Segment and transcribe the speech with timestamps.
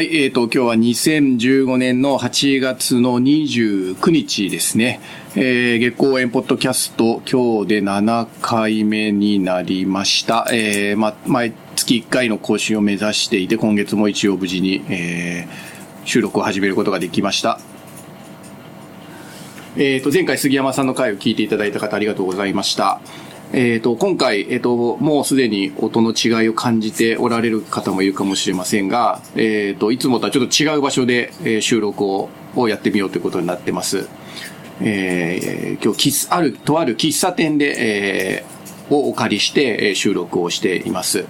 [0.00, 4.98] はい、えっ、ー、と、今日は2015年の8月の29日ですね。
[5.36, 10.48] えー、月光園ポッドキャスト、今日で7回目になりました。
[10.50, 17.60] えー、ま、毎月1回の更新を目指していて、今月も一応無事に、えー、収録を始めることができました。
[19.76, 23.02] えっ、ー、と、前回杉山さんの回を聞いていただいた方ありがとうございました。
[23.52, 34.08] えっ、と、今回、えっ、と、もうすでに音の違いを感じておられる方もいるかもしれませんが、えっ、と、いつもとはちょっと違う場所で、えー、収録ををやってみようということになってます。
[34.80, 37.74] えー、今日、喫ある、とある喫茶店で、
[38.38, 41.26] えー、をお借りして、えー、収録をしています。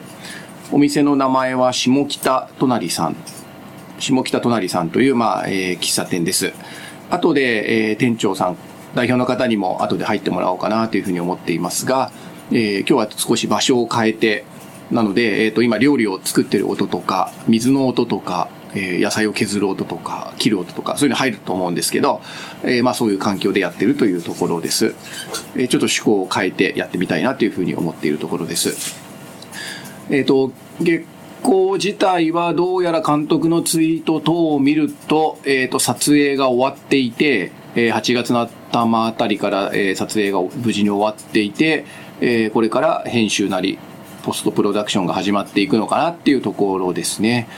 [0.72, 3.16] お店の名前は下北隣さん。
[3.98, 6.52] 下北隣さんという、まあ、えー、喫茶店です。
[7.10, 8.56] 後で、えー、店長さん
[8.94, 12.10] 代表の方にも後で入ってもらおうかなというふうに思っていますが、
[12.50, 14.44] えー、今日は少し場所を変えて、
[14.90, 22.20] なので、えっ、ー、と、今料理を作ってる音とか、水の音とか、えー、野菜を削る音とか、切る音とか、そういうの入ると思うんですけど、
[22.64, 24.94] えー、まあそういう環境でやってるというところです。
[25.54, 28.96] えー、ちょっと趣向を変えてやってみたいなというふうに思っているところです。
[30.10, 31.06] えっ、ー、と、月
[31.42, 41.84] 光自体はどうやら監督のツイート等を見ると、えっ、ー、と、撮影が終わっていて、えー、8月の頭あたりから、えー、撮影が無事に終わっていて、
[42.20, 43.78] えー、これから編集なり、
[44.22, 47.48] ポストプロダクションが始まっていくのかなっていうところですね。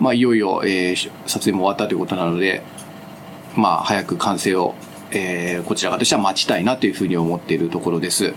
[0.00, 2.62] まあ、いよいよ、えー、撮影も終わったということなので、
[3.54, 4.74] まあ、早く完成を、
[5.10, 8.34] えー、こちら側としては待ちたいなというふうに思っているところです。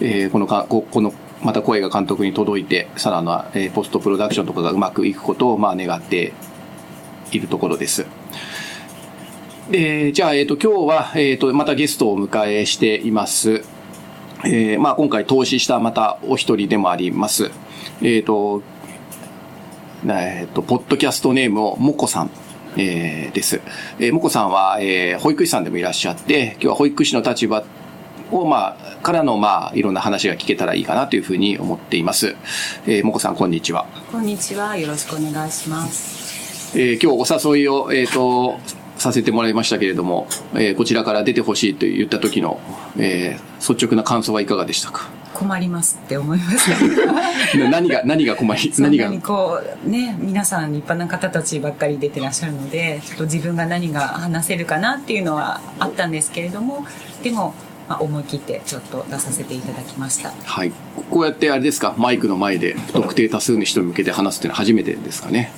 [0.00, 6.32] えー、このか、ここの、また声が監督に届いて、さらな、えー、ポストプロダクションとかがうまくいくことを、まあ、願って
[7.30, 8.06] いるところです。
[9.72, 13.64] えー、じゃあ、えっ、ー、と、今日は、えっ、ー、と、またゲストをお迎えしています。
[14.44, 17.50] えー、まあ、今回投資したまたお一人でもあります。
[18.00, 18.62] えっ、ー、と、
[20.06, 22.30] えっ、ー、と、ポッドキャストネームをもこさん。
[22.76, 23.60] えー、です。
[23.98, 27.64] えー、もこさんは、えー、保育士さんでもいらっしゃって、今日は保育士の立場
[28.30, 32.36] を、まあ、からの、まあ、いろんな話が聞けたらいいかなというふうに思っています。
[32.86, 33.86] えー、もこさん、こんにちは。
[34.12, 34.76] こんにちは。
[34.76, 36.78] よろしくお願いします。
[36.78, 38.60] えー、今日お誘いを、えっ、ー、と、
[38.96, 42.60] させてもらいましたけれども、えー、こちらから出てほしいと言った時の、
[42.98, 45.08] えー、率直な感想はいかがでしたか？
[45.34, 49.12] 困りますって思いました 何が何が困り何が？
[49.20, 56.86] こうね皆さん立派な方たちばっかり出てらっしゃるのでちょっと自分が何が話せるかなっていうのはあったんですけれども
[57.22, 57.54] でも
[57.88, 60.32] まあ、思い切ってちょっと出させていただきました。
[60.42, 60.72] はい。
[61.08, 61.94] こうやってあれですか？
[61.96, 65.52] マイクの前で不特定多数の人に向けて話すっていうのは初めてですかね？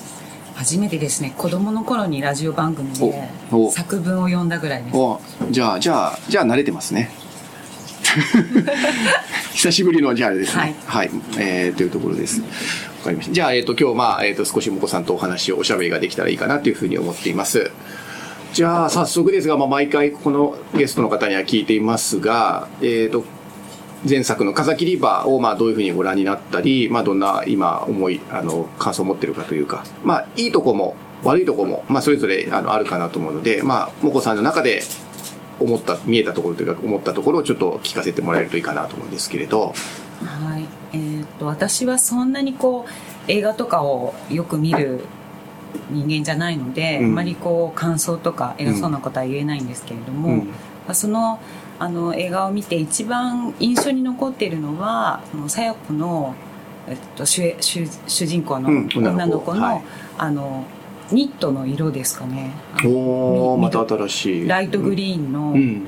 [0.59, 1.33] 初めてですね。
[1.39, 3.31] 子供の頃にラジオ番組で
[3.71, 4.97] 作文を読んだぐらいです。
[5.53, 7.11] じゃあじゃあじゃあ慣れてますね。
[9.55, 10.75] 久しぶりのじゃああれですね。
[10.85, 12.41] はい、はい、えー、というところです。
[12.41, 12.47] わ
[13.05, 13.35] かりました。
[13.35, 17.71] じゃあ、えーと、今日、まあえーと、少しもこさんとお話をおしゃべりができたらいいかなというふうに思っています。
[18.53, 23.25] じゃあ早速ですが、まあ、毎回このゲストの方には聞いていますが、えーと
[24.09, 30.95] 前作の「風切り場」をまあどういうふうにご覧になったり、まあ、どんな今思いあの感想を持ってるかというか、まあ、いいとこも
[31.25, 34.83] 悪いとこも、まあ、それぞれあのあるかなと思うので、まあ、もこさんの中で
[35.59, 39.75] 思った見えたところというか思ったところをちょっと聞かせてもらえるといいかなと思うんですけれど。
[40.25, 40.65] はい。
[40.93, 45.01] えーと、と私はそんなにこう映画とかをよく見る
[45.91, 50.51] 人間じゃないので、うん、あんまりこう感想とか偉そうなことは言えないんですけれども、うん、
[50.89, 51.39] まあ、その
[51.79, 56.35] あの映画を見て一番印象に残っているのはその鞘子の、
[56.89, 59.55] えっと、主主主人公の女の子。
[59.55, 59.83] のうんはい、
[60.17, 60.65] あの
[61.13, 62.53] ニットの色ですかね。
[62.85, 64.49] おまた新しい。
[64.49, 65.87] ライトグリーンの、うん、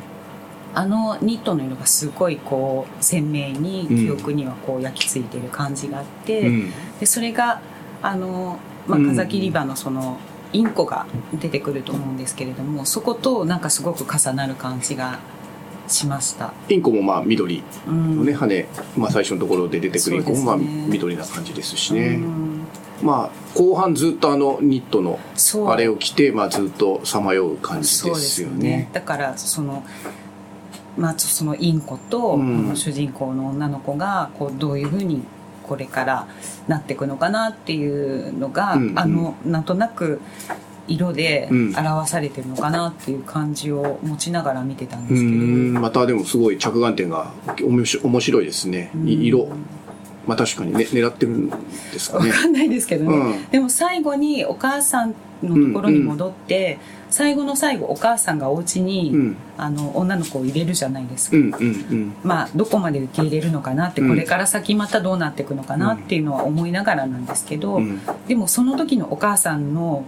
[0.75, 7.61] あのニットの色がすごいこう鮮明に記憶にはこう焼き付いてる感じがあって、うん、でそれが
[8.03, 10.19] あの、まあ、風切り場のその、
[10.53, 15.21] インコが出てくると思うんですけれどもそことなんかすごく重なる感じが
[15.89, 16.55] しました。
[16.69, 18.67] インコもまあ緑のね、うん、羽、
[18.97, 22.67] まあ、最初のところで出てくるインコもまあ緑な感じですしね、うん、
[23.03, 25.19] まあ後半ずっとあのニットの
[25.69, 29.85] あれを着て、まあ、ずっとさまよう感じですよね、ね、だからその
[30.97, 32.37] まあ、そのインコと、
[32.75, 35.23] 主人公の女の子がこうどういうふうに
[35.71, 36.27] これから
[36.67, 40.21] なっていくのかなっていうのが、うんうん、あのなんとなく
[40.89, 47.31] 色で表されてるのかなっていう感じを持ちながら見てたんですけど、またでもすごい着眼点が
[47.63, 48.91] 面白いですね。
[49.05, 49.49] 色
[50.27, 51.57] まあ確かにね、狙ってるんで
[51.99, 52.31] すかね。
[52.31, 53.45] わかんないですけどね、うん。
[53.51, 56.79] でも最後にお母さんのところに戻って、
[57.09, 59.37] 最後の最後お母さんがお家に、うん。
[59.57, 61.65] あの女の子を入れるじゃないですか、うんうんう
[61.95, 62.15] ん。
[62.23, 64.09] まあどこまで受け入れるのかなって、うん。
[64.09, 68.01] これから先またどうなっていくのかなっていうのは思いながらなんですけど、うん。
[68.29, 70.05] でもその時のお母さんの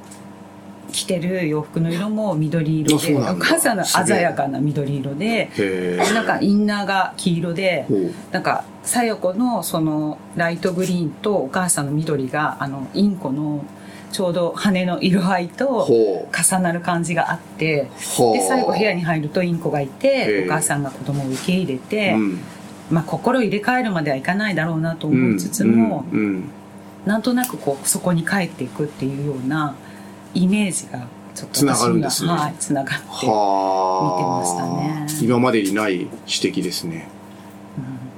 [0.93, 5.51] 着てる洋服の色も緑色でお母さんの鮮やかな緑色で。
[6.15, 7.87] なんかインナーが黄色で
[8.31, 13.65] なんか小夜子のそのライトグリーンとお母さんの緑があのインコの
[14.13, 17.63] ちょうど羽の色合いとほ重なる感じがあって。
[17.63, 17.91] で
[18.49, 22.41] 最後部屋に入るとインコがいてお母さんが子供を受け入れて、うん、
[22.91, 26.51] まあ、心入れ替えるまではいかないだろうなと思いつつも、うんうん。
[27.07, 29.75] なんとなくこうそこに帰っていくっていうような
[30.35, 37.09] イメージがちょっとつながるんですねはい、つながって、はあ見てましたね今までにない指摘ですね。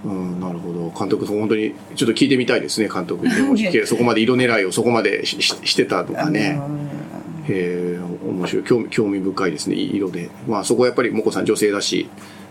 [0.05, 0.93] うん、なるほど。
[0.97, 3.33] 監督、本当に、ちょっと聞いてみたいですね、監督に。
[3.43, 6.61] もしそこまで色狙いをそこまでしししてたとかね。
[7.49, 8.65] へえ、面白い。
[8.65, 10.31] 興味、興味深いですね、色で。
[10.47, 12.09] まあそこはやっぱり、もこさん女性だし、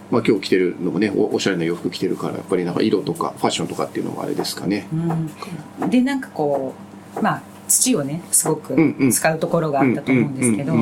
[0.10, 4.88] まあ今日着てるのもねお、おしゃれな洋服着てるから、やっぱりなんか色とかファッションとかっていうのがあれですかね。
[4.92, 6.74] うんでなんかこ
[7.16, 8.76] うまあ土をねすごく
[9.12, 10.74] 使うところがあったと思うんですけど、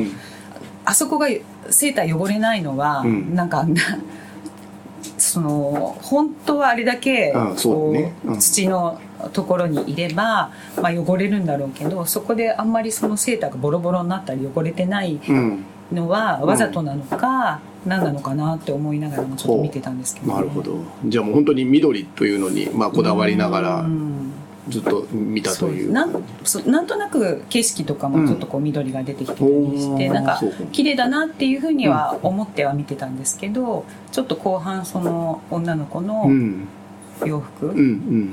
[0.84, 1.28] あそこが
[1.70, 3.34] セーター汚れないのは、うん。
[3.34, 3.66] なんか
[5.18, 7.32] その本当はあれだけ
[7.62, 7.94] こ
[8.24, 8.38] ううん。
[8.38, 8.98] 土の
[9.32, 10.50] ところにいれば、
[10.80, 15.64] まあ、汚れるんだろうけどそこであんまりそのセーターがボロボロになったり汚れてないうん。
[15.92, 20.78] のはわざとなのか、何なのかなって思いながらもちょっと見てたんですけど、ね、なるほど。
[21.04, 23.80] じゃあもう本当に緑というのに、まあこだわりながら。
[23.80, 24.11] うん
[24.68, 25.92] ずっと見たという。
[25.92, 26.12] なん
[26.66, 29.50] なんとなく景色とかもちょっとこう緑が出てきてたり
[29.80, 36.68] して、うんなんか綺麗だなっていうふうには思っては見てたんですけどちょっと後半その女の子うのん。
[37.26, 37.78] 洋服うん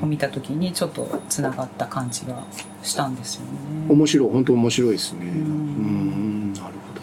[0.00, 0.02] ん。
[0.02, 2.42] を見た時にちょっとつながった感じが
[2.82, 3.48] したんですよね。
[3.88, 5.26] 面白い、本当面白いですね。
[5.26, 6.99] うんん、なるほど、なるほど。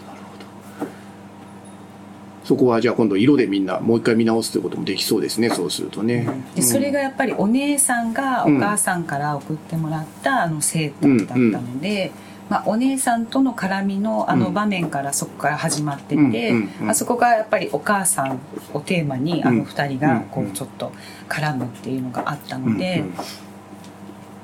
[2.48, 6.26] そこはじゃあ今度色でみんなもう一回見直すということもできそうですね、そうするとね。
[6.54, 12.10] でそれがやっぱりお姉さんがお母さんから送ってもらったあのセーターだったので、
[12.48, 16.54] まあ、お姉さんとの絡みのあの場面からそこから始まってて、
[16.88, 18.40] あそこがやっぱりお母さん
[18.72, 20.90] をテーマにあの二人がこうちょっと
[21.28, 23.04] 絡むっていうのがあったうんので、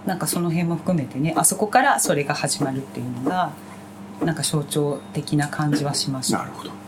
[0.05, 3.55] なんかその辺も含めてねあそこからそれが始まるっていうのが
[4.23, 6.41] なんか象徴的な感じはしました。
[6.41, 6.84] なるほど。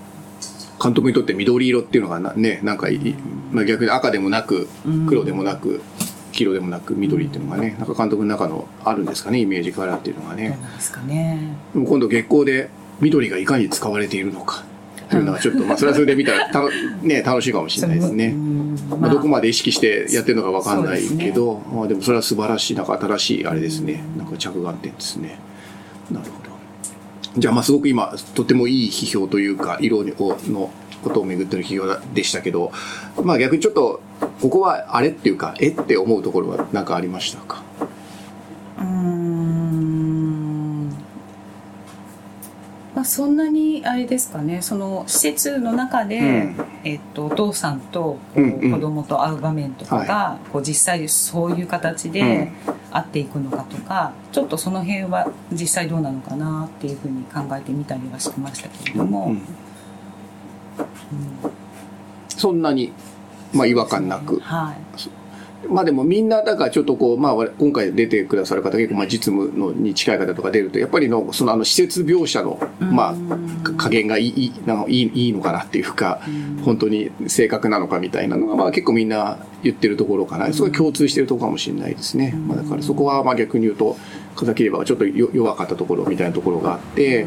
[0.82, 2.88] 監督にとって緑色っていうのがなね、なんか
[3.52, 5.81] まあ、逆に赤でもなくうん黒でもなく
[6.32, 10.50] 黄色でもなく緑っていうのがね、なんか監督の中のあるんですかね、イメージカラーっていうのがね。
[10.50, 11.56] なんですかね。
[11.75, 12.69] 今度月光で
[13.00, 14.64] 緑がいかに使われているのか
[15.08, 16.69] というのはちょっと、まあそれはそれで見たらたの、
[17.02, 18.26] ね、楽しいかもしれないですね。
[18.26, 24.05] うんまあ、どこまで意識してやってるのかわかんないそうですねけど、まあでもそれは素晴らしい、なんか新しいあれですね。
[24.17, 25.38] なんか着眼点ですね。
[26.11, 26.35] なるほど。
[27.38, 30.70] じゃあまあすごく今、とてもいい批評というか、色をの
[31.04, 32.72] ことをめぐっての批評でしたけど、
[33.22, 34.00] まあ逆にちょっと、
[34.40, 37.62] ここはあれっていうか、えって思うところは何かありましたか？
[38.78, 40.88] うーん。
[42.94, 44.62] まあ、そんなにあれですかね。
[44.62, 46.56] その施設の中で、うん。
[46.84, 48.40] えっと、お父さんと子
[48.80, 52.52] 供と会う場面とかが、こう実際そういう形で
[52.90, 59.42] 会っていくのかとか、ちょっとその辺は実際どうなのかなっていうふうに考えてみたりはしてましたけれども、うん。
[62.28, 62.92] そんなに、
[63.52, 64.38] まあ違和感なく。
[64.40, 64.76] はい、
[65.68, 74.52] まあでもみんな、だからちょっとこう、まあ今回出てくださる方結構まあ実務のに近い方とか出ると、やっぱりの、そのあの施設描写の、まあ、か加減がいい、い
[74.88, 76.20] いいいのかなっていうか、
[76.64, 80.52] 本当に正確なのかみたいなのが、まあ結構みんな言ってるところかな。
[80.52, 82.34] それが共通してるところかもしれないですね。
[82.46, 83.96] まあだからそこはまあ逆に言うと、
[84.36, 87.26] 風切ればはちょっとよ弱かったところみたいなところがあって、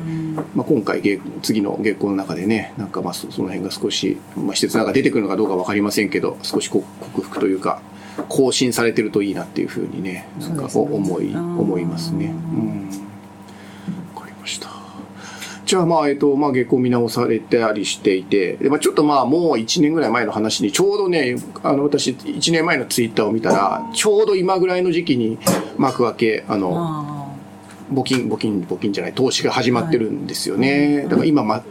[0.55, 6.83] まあ今回月、次の月光の中でね、なんかまあそその辺が少し、まあ施設の中出てくるのかどうかわかりませんけど、少しこ
[7.13, 7.81] 克服というか、
[8.27, 12.25] 更新されてるといいなっていうふうにね、なんかそう思い、うん思いますね。
[12.25, 12.89] うん。
[14.15, 14.69] わかりました。
[15.65, 25.37] じゃあまあ、えっと、まあ、下校見直されたりしていて、でまあ、ちょっとまあ、もう1年ぐらい前の話に、ちょうどね、あの、私、1年前のツイッターを見たら、ちょうど今ぐらいの時期に
[25.77, 27.09] 幕開け、あの、あ
[27.93, 31.03] 募金、募金、募金じゃない、投資が始まってるんですよね。
[31.03, 31.63] だから今、ま、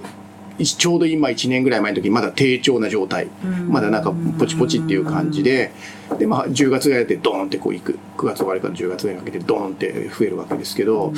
[0.58, 3.28] いちょうど今1年ぐらい前の時まだ低調な状態。
[3.68, 5.72] まだなんかポチポチっていう感じで、
[6.16, 7.98] で、まあ10月ぐらいでドーンってこういく。
[8.16, 11.12] 9月終わりから10月ぐらいにかけてドーンって増えるわけですけど、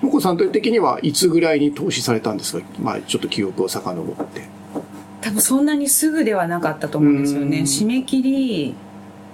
[0.00, 2.64] もこさん的にはいつぐらいに投資されたんですか？
[2.80, 4.42] まあちょっと記憶を遡って。
[5.20, 7.58] 多分そんなにすぐではなかったと思うんですよね。
[7.58, 7.64] うん。
[7.64, 8.74] 締め切り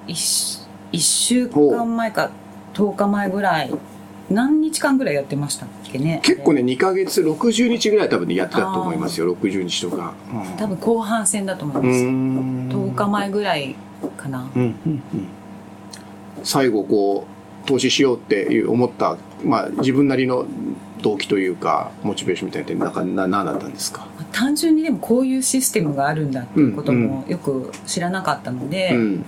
[0.07, 2.31] 1, 1週間前か
[2.75, 3.75] 10日前ぐらい
[4.31, 6.21] 何日間ぐらいやってましたっけね？
[6.25, 9.37] 結構ね2ヶ月60日ぐらい多分ねやってたと思いますよ。
[9.37, 11.99] 60日とか、うん、多分後半戦だと思います。
[11.99, 13.77] 10日前ぐらい
[14.09, 15.03] かな、うんうんうん、
[16.43, 17.27] 最後こ
[17.65, 20.47] う投資しようっていう思った、まあ、自分なりの
[21.03, 24.07] 動機というかモチベーションみたいな点なんか何だったんですか？
[24.33, 29.01] 単純にでもこういうシステムがあるんだっていうこともよく知らなかったので、うん。
[29.01, 29.25] うん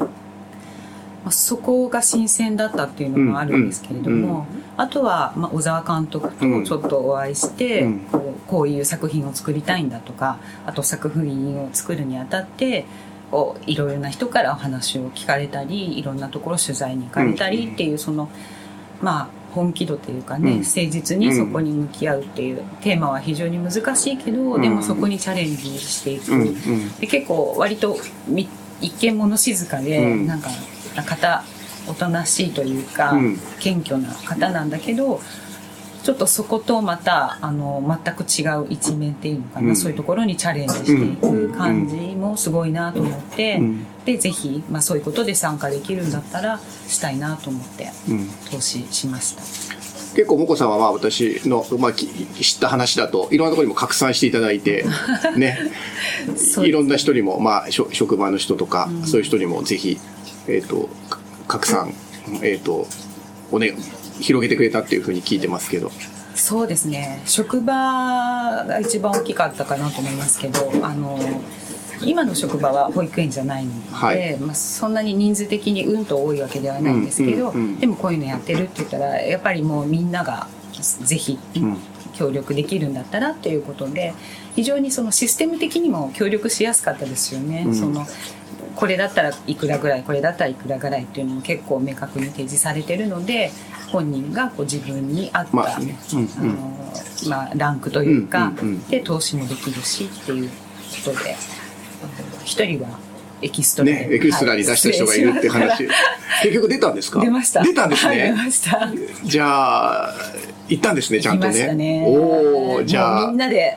[1.27, 12.85] まあ、そこが新鮮だったっていうのもあるんですけれども、あとは、まあ、小沢監督とちょっとお会いして、こうこういう作品を作りたいんだとかあと作品を作るにあたって
[13.31, 18.29] こういろいろな人からお話を聞かれたりいろんなところ取材に行かれたりっていうその
[19.01, 27.97] まあ本気度というかね、誠実にそこに向き合うっていう、テーマは非常に難しいけど、でもそこにチャレンジしていく、で結構割と
[28.83, 30.51] 一見物静かで、なんか
[31.07, 31.43] 方
[31.89, 35.21] おとなしいというか、うん、謙虚な方なんだけど
[36.07, 47.89] ちょっとそことまたあの全く違う一面っていうのかな、うん、そういうところにチャレンジしていく感じもすごいなと思って、うん、でぜひ、まあ、そういうことで参加できるんだったらしたいなと思って
[48.53, 49.43] 投資しました。
[50.15, 52.07] 結構、もこさんはまあ私の、まあ、知
[52.57, 54.87] った話だと、いろんなところにも拡散していただいて、
[55.37, 55.59] ね、
[56.63, 59.99] いろんな人にも、まあ、職場の人とか、そういう人にもぜひ
[60.49, 60.89] えっ、ー、と、
[61.49, 61.93] 拡散、
[62.43, 62.87] えっ、ー、と、
[63.51, 63.75] おね、
[64.21, 65.91] 広げてくれたっていうふうに聞いてますけど。
[66.35, 67.23] そうですね。
[67.25, 71.19] 職場が一番大きかったかなと思いますけど、あの、
[72.03, 80.47] 今の職場は保育園じゃないので、はい、まあ、そんなに人数的にうんと多いわけではないんですけど、うんうんうん、でもこういうのやってるって言ったらやっぱりもうみんなが
[81.05, 81.39] ぜひ
[82.15, 84.15] 協力できるんだったらっていうことで
[84.55, 87.65] 非常にそのシステム的にも協力しやすかったですよね。
[87.67, 88.07] うん、その
[88.77, 93.51] これだったらいくらぐらいこれだったらいくらぐらいっていうのも結構明確に提示されてるので
[93.91, 96.93] 本人がこう自分に合った、まあ、ねうんうん、あの
[97.29, 100.51] まあ、ランクというか、うんうんうん、で投資もできるしっていう
[101.05, 101.37] ことで
[102.45, 102.99] 一人は
[103.43, 105.87] エキストラね、エキストラに出した人がいるって話。
[106.43, 107.21] 結局出たんですか？
[107.21, 107.63] 出ました。
[107.63, 108.17] 出たんですね。
[108.17, 108.91] 出ました。
[109.25, 110.15] じゃあ、
[110.69, 111.75] 行ったんですね、ちゃんとね。
[111.75, 113.27] ねおじゃあ。
[113.29, 113.77] みんなで、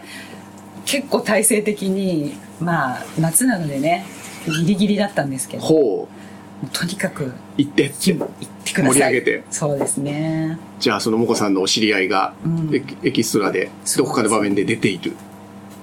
[0.86, 4.06] 結構体制的に、まあ、夏なのでね、
[4.50, 6.68] ギリギリだったんですけどほう。
[6.74, 8.14] とにかく行ってって。
[8.14, 8.28] 行っ
[8.66, 8.94] てください。
[8.94, 9.44] 盛り上げて。
[9.50, 10.60] そうですね。
[10.80, 15.16] じゃあそのもこさんのお知り合いが、うん、エキストラでどこかの場面で出ている。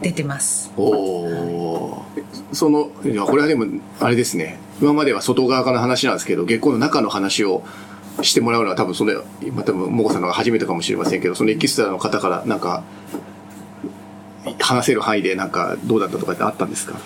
[0.02, 0.70] 出てます。
[0.76, 3.64] おお、はい、そのいやこれはでも
[4.00, 4.58] あれですね。
[4.82, 7.62] 今までは外側からの話なんですけど月光の中の話を
[8.20, 12.82] してもらうのは多分それ今多分もこさんのが初めてかもしれませんけどそのエキストラの方からなんか
[14.60, 16.98] 話せる範囲でなんかどうだったとかってあったんですか？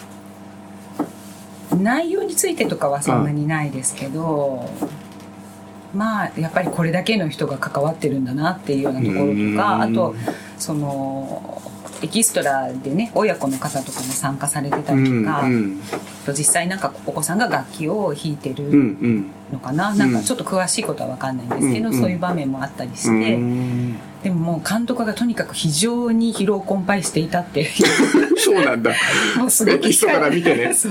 [1.76, 4.68] 内容についてとかはそんなにないですけど、
[5.94, 10.14] まあやっぱりこれだけの人が関わってるんだなっていうようなところとかあと
[10.58, 11.62] その
[12.02, 15.80] エキストラでね親子の方とかも参加されてたりとか、うんうん、
[16.28, 18.64] 実際なんかお子さんが楽器を弾いてる
[19.52, 27.68] のかな、うんうん、なんかちょっと詳しいことは分かんないんですけど、うんうん、そういう場面もあったりして、うん、でももう監督がとにかく非常に疲労困憊していたっていう。
[28.40, 28.92] そうなんだ。
[29.36, 30.88] もうすごく疲れて、 ね、す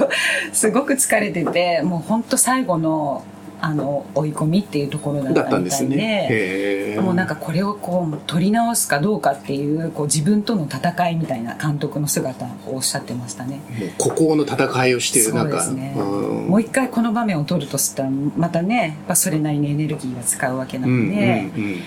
[0.72, 3.24] ごく疲れててもう本当最後の
[3.62, 6.96] あの追い込みっていうところだったみたいで。
[6.96, 13.62] でもうなんかこれをこう取り直すかどうかっていうこう自分との戦いみたいな監督の姿をおっしゃってましたね。
[13.98, 15.96] 孤高の戦いをしてるなんかそうですね。
[15.96, 21.80] もう一回この場面を取るとしたらまたねそれなりにエネルギーが使うわけなので、うんうんうん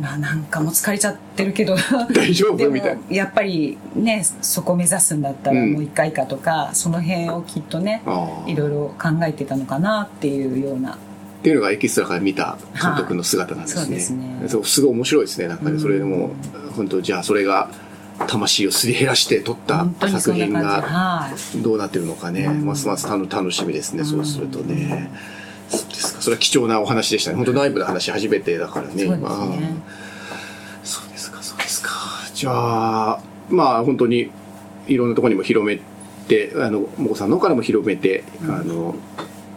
[0.00, 1.76] まあなんかも疲れちゃってるけど。
[2.14, 2.70] 大丈夫？
[2.70, 3.00] みたいな。
[3.10, 8.02] やっぱりねそこ目指すんだったらもう一回かとか、うん、その辺をきっとね
[8.46, 10.92] いろいろ考えてたのかなっていうような。
[10.92, 10.96] っ
[11.44, 13.82] ていうのがエキストラから見た監督の姿なんですね。
[13.82, 14.44] そうですね。
[14.48, 15.48] そうすごい面白いですね。
[15.48, 16.30] なんかね、それでも、
[16.74, 17.68] 本当じゃあそれが、
[18.28, 21.28] 魂をすり減らして撮った作品が
[21.62, 24.64] どうなってるのかね、ますます楽しみですね、そうするとね。
[24.64, 25.08] そうですか。
[26.24, 27.36] それは貴重なお話でしたね。
[27.36, 29.76] 本当内部の話初めてだからね、そうですね。
[30.82, 31.90] そうですか、そうですか。
[32.32, 32.50] じゃ
[33.10, 34.30] あ、まあ本当に
[34.86, 35.78] いろんなところにも広め
[36.26, 38.94] て、あの、もこさんの方からも広めて、うん、あの、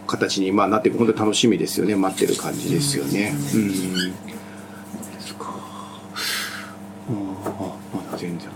[0.06, 1.96] 形に、まあ、なっていく、本当に楽しみですよね。
[1.96, 3.34] 待ってる感じですよね。
[3.54, 3.60] うん。
[3.60, 3.74] うん、で
[5.20, 5.46] すか。
[5.46, 8.48] ああ、まだ全然。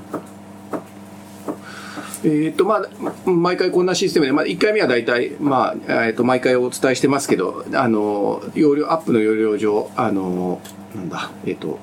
[2.24, 10.60] え、っと、まあ、毎回こんなシステムで、まあ、1回目は大体、まあ、え、っと、毎回お伝えしてますけど、あの、容量、アップの容量上、あの、
[10.94, 11.78] なんだ、え、っと、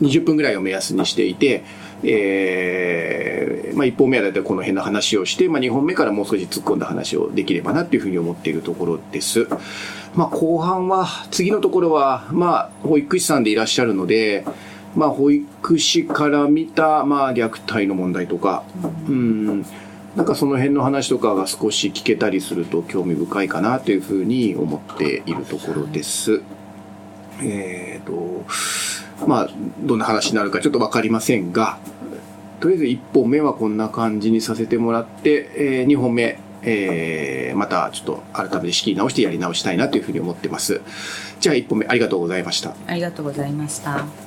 [0.00, 1.64] 20分ぐらいを目安にしていて、
[2.02, 9.46] えー、まあ、1本目はだいたいこの辺の話をして、まあ、2本目からもう少し突っ込んだ話をできればなっていうふうに思っているところです。
[10.14, 14.44] まあ、後半は、次のところは、まあ、保育士さんでいらっしゃるので、
[14.96, 18.64] まあ、保育士から見た、まあ、虐待の問題とか、
[19.06, 19.62] うん、
[20.16, 26.40] なんかその辺の話とかが少し聞けたりすると興味深いかなというふうに思っているところです。
[27.42, 28.46] えっ、ー、と、
[29.26, 29.50] まあ、
[29.80, 31.78] どんな話になるかちょっとわかりませんが、
[32.60, 40.80] とりあえず1本目はこんな感じにさせてもらって、えー、2本目、えー、またちょっと改めて仕切り直してやり直したいなというふうに思ってます。
[41.40, 42.74] じゃあ1本目ありがとうございました。
[42.86, 44.25] ありがとうございました。